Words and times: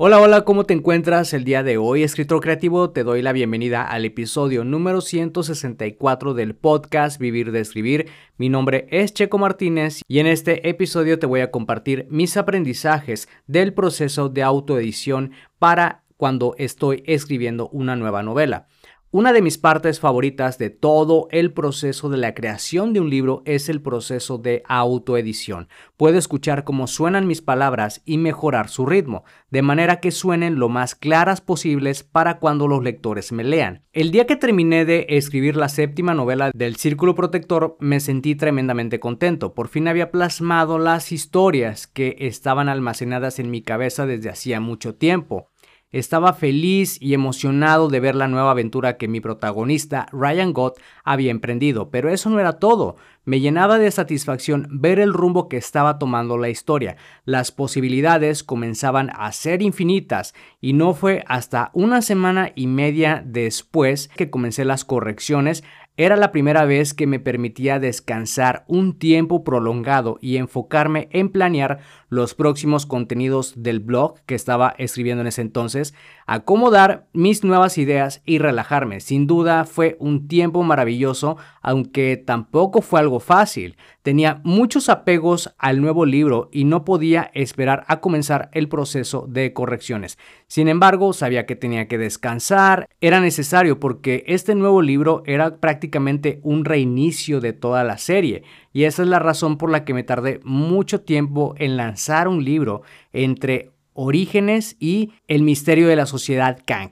Hola, 0.00 0.20
hola, 0.20 0.44
¿cómo 0.44 0.62
te 0.62 0.74
encuentras 0.74 1.34
el 1.34 1.42
día 1.42 1.64
de 1.64 1.76
hoy? 1.76 2.04
Escritor 2.04 2.38
creativo, 2.40 2.90
te 2.90 3.02
doy 3.02 3.20
la 3.20 3.32
bienvenida 3.32 3.82
al 3.82 4.04
episodio 4.04 4.62
número 4.62 5.00
164 5.00 6.34
del 6.34 6.54
podcast 6.54 7.18
Vivir 7.18 7.50
de 7.50 7.58
Escribir. 7.58 8.08
Mi 8.36 8.48
nombre 8.48 8.86
es 8.92 9.12
Checo 9.12 9.38
Martínez 9.38 10.02
y 10.06 10.20
en 10.20 10.28
este 10.28 10.68
episodio 10.68 11.18
te 11.18 11.26
voy 11.26 11.40
a 11.40 11.50
compartir 11.50 12.06
mis 12.10 12.36
aprendizajes 12.36 13.28
del 13.48 13.74
proceso 13.74 14.28
de 14.28 14.44
autoedición 14.44 15.32
para 15.58 16.04
cuando 16.16 16.54
estoy 16.58 17.02
escribiendo 17.04 17.68
una 17.70 17.96
nueva 17.96 18.22
novela. 18.22 18.68
Una 19.10 19.32
de 19.32 19.40
mis 19.40 19.56
partes 19.56 20.00
favoritas 20.00 20.58
de 20.58 20.68
todo 20.68 21.28
el 21.30 21.54
proceso 21.54 22.10
de 22.10 22.18
la 22.18 22.34
creación 22.34 22.92
de 22.92 23.00
un 23.00 23.08
libro 23.08 23.40
es 23.46 23.70
el 23.70 23.80
proceso 23.80 24.36
de 24.36 24.62
autoedición. 24.68 25.68
Puedo 25.96 26.18
escuchar 26.18 26.62
cómo 26.62 26.86
suenan 26.86 27.26
mis 27.26 27.40
palabras 27.40 28.02
y 28.04 28.18
mejorar 28.18 28.68
su 28.68 28.84
ritmo, 28.84 29.24
de 29.48 29.62
manera 29.62 30.00
que 30.00 30.10
suenen 30.10 30.58
lo 30.58 30.68
más 30.68 30.94
claras 30.94 31.40
posibles 31.40 32.02
para 32.02 32.38
cuando 32.38 32.68
los 32.68 32.84
lectores 32.84 33.32
me 33.32 33.44
lean. 33.44 33.82
El 33.94 34.10
día 34.10 34.26
que 34.26 34.36
terminé 34.36 34.84
de 34.84 35.06
escribir 35.08 35.56
la 35.56 35.70
séptima 35.70 36.12
novela 36.12 36.50
del 36.52 36.76
Círculo 36.76 37.14
Protector 37.14 37.78
me 37.80 38.00
sentí 38.00 38.34
tremendamente 38.34 39.00
contento. 39.00 39.54
Por 39.54 39.68
fin 39.68 39.88
había 39.88 40.10
plasmado 40.10 40.78
las 40.78 41.12
historias 41.12 41.86
que 41.86 42.14
estaban 42.18 42.68
almacenadas 42.68 43.38
en 43.38 43.50
mi 43.50 43.62
cabeza 43.62 44.04
desde 44.04 44.28
hacía 44.28 44.60
mucho 44.60 44.96
tiempo. 44.96 45.48
Estaba 45.90 46.34
feliz 46.34 47.00
y 47.00 47.14
emocionado 47.14 47.88
de 47.88 47.98
ver 47.98 48.14
la 48.14 48.28
nueva 48.28 48.50
aventura 48.50 48.98
que 48.98 49.08
mi 49.08 49.22
protagonista, 49.22 50.06
Ryan 50.12 50.52
Gott, 50.52 50.78
había 51.02 51.30
emprendido, 51.30 51.88
pero 51.88 52.10
eso 52.10 52.28
no 52.28 52.38
era 52.38 52.58
todo. 52.58 52.96
Me 53.24 53.40
llenaba 53.40 53.78
de 53.78 53.90
satisfacción 53.90 54.68
ver 54.70 55.00
el 55.00 55.14
rumbo 55.14 55.48
que 55.48 55.56
estaba 55.56 55.98
tomando 55.98 56.36
la 56.36 56.50
historia. 56.50 56.98
Las 57.24 57.52
posibilidades 57.52 58.44
comenzaban 58.44 59.10
a 59.14 59.32
ser 59.32 59.62
infinitas 59.62 60.34
y 60.60 60.74
no 60.74 60.92
fue 60.92 61.24
hasta 61.26 61.70
una 61.72 62.02
semana 62.02 62.52
y 62.54 62.66
media 62.66 63.22
después 63.24 64.08
que 64.08 64.28
comencé 64.28 64.66
las 64.66 64.84
correcciones 64.84 65.64
era 65.98 66.16
la 66.16 66.30
primera 66.30 66.64
vez 66.64 66.94
que 66.94 67.08
me 67.08 67.18
permitía 67.18 67.80
descansar 67.80 68.64
un 68.68 69.00
tiempo 69.00 69.42
prolongado 69.42 70.16
y 70.20 70.36
enfocarme 70.36 71.08
en 71.10 71.28
planear 71.28 71.80
los 72.08 72.34
próximos 72.34 72.86
contenidos 72.86 73.54
del 73.56 73.80
blog 73.80 74.20
que 74.26 74.34
estaba 74.34 74.74
escribiendo 74.78 75.20
en 75.20 75.26
ese 75.26 75.42
entonces, 75.42 75.94
acomodar 76.26 77.06
mis 77.12 77.44
nuevas 77.44 77.78
ideas 77.78 78.22
y 78.24 78.38
relajarme. 78.38 79.00
Sin 79.00 79.26
duda 79.26 79.64
fue 79.64 79.96
un 80.00 80.28
tiempo 80.28 80.62
maravilloso, 80.62 81.36
aunque 81.62 82.16
tampoco 82.16 82.82
fue 82.82 83.00
algo 83.00 83.20
fácil. 83.20 83.76
Tenía 84.02 84.40
muchos 84.44 84.88
apegos 84.88 85.54
al 85.58 85.80
nuevo 85.80 86.06
libro 86.06 86.48
y 86.50 86.64
no 86.64 86.84
podía 86.84 87.30
esperar 87.34 87.84
a 87.88 88.00
comenzar 88.00 88.48
el 88.52 88.68
proceso 88.68 89.26
de 89.28 89.52
correcciones. 89.52 90.18
Sin 90.46 90.68
embargo, 90.68 91.12
sabía 91.12 91.44
que 91.44 91.56
tenía 91.56 91.88
que 91.88 91.98
descansar, 91.98 92.88
era 93.00 93.20
necesario 93.20 93.80
porque 93.80 94.24
este 94.26 94.54
nuevo 94.54 94.80
libro 94.80 95.22
era 95.26 95.56
prácticamente 95.58 96.40
un 96.42 96.64
reinicio 96.64 97.40
de 97.40 97.52
toda 97.52 97.84
la 97.84 97.98
serie 97.98 98.44
y 98.72 98.84
esa 98.84 99.02
es 99.02 99.08
la 99.08 99.18
razón 99.18 99.58
por 99.58 99.70
la 99.70 99.84
que 99.84 99.94
me 99.94 100.02
tardé 100.02 100.40
mucho 100.44 101.00
tiempo 101.00 101.54
en 101.58 101.76
lanzar 101.76 102.28
un 102.28 102.44
libro 102.44 102.82
entre 103.12 103.72
Orígenes 103.92 104.76
y 104.78 105.12
El 105.26 105.42
misterio 105.42 105.88
de 105.88 105.96
la 105.96 106.06
sociedad 106.06 106.58
Kang. 106.64 106.90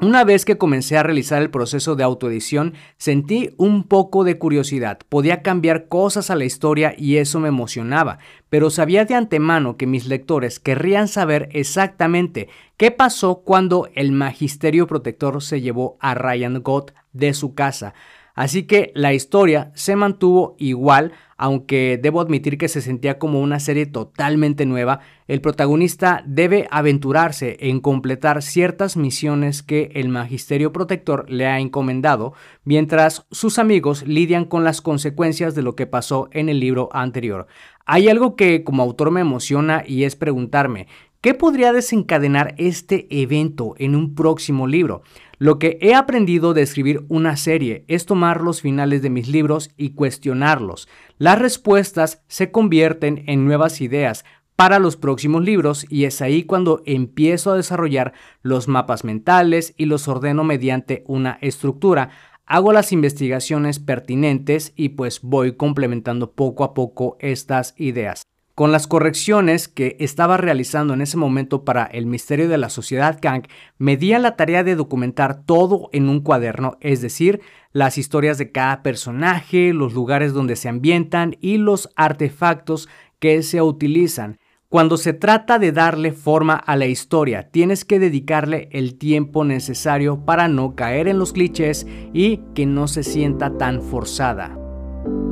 Una 0.00 0.22
vez 0.22 0.44
que 0.44 0.56
comencé 0.56 0.96
a 0.96 1.02
realizar 1.02 1.42
el 1.42 1.50
proceso 1.50 1.96
de 1.96 2.04
autoedición, 2.04 2.74
sentí 2.98 3.50
un 3.56 3.82
poco 3.82 4.22
de 4.22 4.38
curiosidad. 4.38 5.00
Podía 5.08 5.42
cambiar 5.42 5.88
cosas 5.88 6.30
a 6.30 6.36
la 6.36 6.44
historia 6.44 6.94
y 6.96 7.16
eso 7.16 7.40
me 7.40 7.48
emocionaba, 7.48 8.20
pero 8.48 8.70
sabía 8.70 9.04
de 9.06 9.16
antemano 9.16 9.76
que 9.76 9.88
mis 9.88 10.06
lectores 10.06 10.60
querrían 10.60 11.08
saber 11.08 11.48
exactamente 11.50 12.48
qué 12.76 12.92
pasó 12.92 13.42
cuando 13.44 13.88
el 13.92 14.12
Magisterio 14.12 14.86
Protector 14.86 15.42
se 15.42 15.60
llevó 15.60 15.96
a 15.98 16.14
Ryan 16.14 16.62
Gott 16.62 16.94
de 17.12 17.34
su 17.34 17.54
casa. 17.54 17.92
Así 18.38 18.62
que 18.68 18.92
la 18.94 19.14
historia 19.14 19.72
se 19.74 19.96
mantuvo 19.96 20.54
igual, 20.60 21.10
aunque 21.36 21.98
debo 22.00 22.20
admitir 22.20 22.56
que 22.56 22.68
se 22.68 22.80
sentía 22.80 23.18
como 23.18 23.40
una 23.40 23.58
serie 23.58 23.84
totalmente 23.84 24.64
nueva. 24.64 25.00
El 25.26 25.40
protagonista 25.40 26.22
debe 26.24 26.68
aventurarse 26.70 27.56
en 27.58 27.80
completar 27.80 28.40
ciertas 28.42 28.96
misiones 28.96 29.64
que 29.64 29.90
el 29.94 30.08
Magisterio 30.08 30.72
Protector 30.72 31.28
le 31.28 31.46
ha 31.46 31.58
encomendado, 31.58 32.32
mientras 32.62 33.26
sus 33.32 33.58
amigos 33.58 34.06
lidian 34.06 34.44
con 34.44 34.62
las 34.62 34.82
consecuencias 34.82 35.56
de 35.56 35.62
lo 35.62 35.74
que 35.74 35.88
pasó 35.88 36.28
en 36.30 36.48
el 36.48 36.60
libro 36.60 36.90
anterior. 36.92 37.48
Hay 37.86 38.08
algo 38.08 38.36
que 38.36 38.62
como 38.62 38.84
autor 38.84 39.10
me 39.10 39.20
emociona 39.20 39.82
y 39.84 40.04
es 40.04 40.14
preguntarme, 40.14 40.86
¿Qué 41.20 41.34
podría 41.34 41.72
desencadenar 41.72 42.54
este 42.58 43.08
evento 43.10 43.74
en 43.78 43.96
un 43.96 44.14
próximo 44.14 44.68
libro? 44.68 45.02
Lo 45.38 45.60
que 45.60 45.78
he 45.80 45.94
aprendido 45.94 46.52
de 46.52 46.62
escribir 46.62 47.04
una 47.08 47.36
serie 47.36 47.84
es 47.86 48.06
tomar 48.06 48.40
los 48.40 48.60
finales 48.60 49.02
de 49.02 49.10
mis 49.10 49.28
libros 49.28 49.70
y 49.76 49.90
cuestionarlos. 49.90 50.88
Las 51.16 51.38
respuestas 51.38 52.24
se 52.26 52.50
convierten 52.50 53.22
en 53.28 53.44
nuevas 53.44 53.80
ideas 53.80 54.24
para 54.56 54.80
los 54.80 54.96
próximos 54.96 55.44
libros 55.44 55.86
y 55.88 56.06
es 56.06 56.20
ahí 56.20 56.42
cuando 56.42 56.82
empiezo 56.84 57.52
a 57.52 57.56
desarrollar 57.56 58.14
los 58.42 58.66
mapas 58.66 59.04
mentales 59.04 59.74
y 59.76 59.84
los 59.84 60.08
ordeno 60.08 60.42
mediante 60.42 61.04
una 61.06 61.38
estructura. 61.40 62.10
Hago 62.44 62.72
las 62.72 62.90
investigaciones 62.90 63.78
pertinentes 63.78 64.72
y 64.74 64.88
pues 64.88 65.20
voy 65.22 65.54
complementando 65.54 66.32
poco 66.32 66.64
a 66.64 66.74
poco 66.74 67.16
estas 67.20 67.74
ideas. 67.76 68.24
Con 68.58 68.72
las 68.72 68.88
correcciones 68.88 69.68
que 69.68 69.96
estaba 70.00 70.36
realizando 70.36 70.92
en 70.92 71.00
ese 71.00 71.16
momento 71.16 71.64
para 71.64 71.84
el 71.84 72.06
misterio 72.06 72.48
de 72.48 72.58
la 72.58 72.70
sociedad 72.70 73.20
Kang, 73.22 73.44
me 73.78 73.96
di 73.96 74.14
a 74.14 74.18
la 74.18 74.34
tarea 74.34 74.64
de 74.64 74.74
documentar 74.74 75.44
todo 75.44 75.90
en 75.92 76.08
un 76.08 76.22
cuaderno, 76.22 76.76
es 76.80 77.00
decir, 77.00 77.40
las 77.72 77.98
historias 77.98 78.36
de 78.36 78.50
cada 78.50 78.82
personaje, 78.82 79.72
los 79.72 79.94
lugares 79.94 80.32
donde 80.32 80.56
se 80.56 80.68
ambientan 80.68 81.36
y 81.40 81.58
los 81.58 81.90
artefactos 81.94 82.88
que 83.20 83.44
se 83.44 83.62
utilizan. 83.62 84.40
Cuando 84.68 84.96
se 84.96 85.12
trata 85.12 85.60
de 85.60 85.70
darle 85.70 86.10
forma 86.10 86.54
a 86.56 86.74
la 86.74 86.86
historia, 86.86 87.50
tienes 87.52 87.84
que 87.84 88.00
dedicarle 88.00 88.70
el 88.72 88.98
tiempo 88.98 89.44
necesario 89.44 90.24
para 90.24 90.48
no 90.48 90.74
caer 90.74 91.06
en 91.06 91.20
los 91.20 91.32
clichés 91.32 91.86
y 92.12 92.40
que 92.56 92.66
no 92.66 92.88
se 92.88 93.04
sienta 93.04 93.56
tan 93.56 93.82
forzada. 93.82 94.67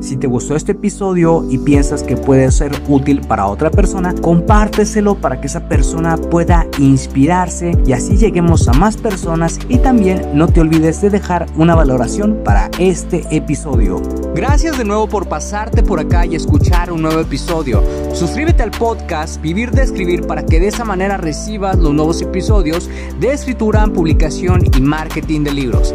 Si 0.00 0.16
te 0.16 0.26
gustó 0.26 0.56
este 0.56 0.72
episodio 0.72 1.44
y 1.48 1.58
piensas 1.58 2.02
que 2.02 2.16
puede 2.16 2.50
ser 2.52 2.72
útil 2.86 3.22
para 3.22 3.46
otra 3.46 3.70
persona, 3.70 4.14
compárteselo 4.14 5.14
para 5.16 5.40
que 5.40 5.46
esa 5.46 5.68
persona 5.68 6.16
pueda 6.16 6.66
inspirarse 6.78 7.76
y 7.86 7.92
así 7.92 8.16
lleguemos 8.16 8.68
a 8.68 8.72
más 8.72 8.96
personas 8.96 9.58
y 9.68 9.78
también 9.78 10.30
no 10.34 10.48
te 10.48 10.60
olvides 10.60 11.00
de 11.00 11.10
dejar 11.10 11.46
una 11.56 11.74
valoración 11.74 12.42
para 12.44 12.70
este 12.78 13.24
episodio. 13.30 14.00
Gracias 14.34 14.76
de 14.76 14.84
nuevo 14.84 15.08
por 15.08 15.28
pasarte 15.28 15.82
por 15.82 15.98
acá 15.98 16.26
y 16.26 16.34
escuchar 16.34 16.92
un 16.92 17.02
nuevo 17.02 17.20
episodio. 17.20 17.82
Suscríbete 18.12 18.62
al 18.62 18.70
podcast 18.70 19.40
Vivir 19.40 19.70
de 19.70 19.82
Escribir 19.82 20.26
para 20.26 20.44
que 20.44 20.60
de 20.60 20.68
esa 20.68 20.84
manera 20.84 21.16
recibas 21.16 21.78
los 21.78 21.94
nuevos 21.94 22.20
episodios 22.20 22.90
de 23.18 23.32
escritura, 23.32 23.86
publicación 23.86 24.62
y 24.76 24.80
marketing 24.80 25.44
de 25.44 25.54
libros. 25.54 25.94